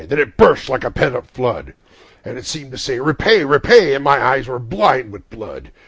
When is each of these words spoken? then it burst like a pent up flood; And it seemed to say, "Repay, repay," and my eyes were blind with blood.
then 0.07 0.17
it 0.17 0.35
burst 0.35 0.67
like 0.67 0.83
a 0.83 0.89
pent 0.89 1.15
up 1.15 1.29
flood; 1.29 1.75
And 2.25 2.35
it 2.35 2.47
seemed 2.47 2.71
to 2.71 2.77
say, 2.79 2.99
"Repay, 2.99 3.45
repay," 3.45 3.93
and 3.93 4.03
my 4.03 4.19
eyes 4.19 4.47
were 4.47 4.57
blind 4.57 5.11
with 5.11 5.29
blood. 5.29 5.69